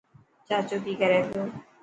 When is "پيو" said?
1.29-1.43